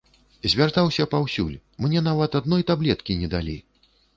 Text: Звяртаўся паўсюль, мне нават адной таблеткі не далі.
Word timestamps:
Звяртаўся 0.53 1.05
паўсюль, 1.11 1.53
мне 1.87 1.99
нават 2.09 2.41
адной 2.43 2.67
таблеткі 2.73 3.21
не 3.25 3.33
далі. 3.37 3.57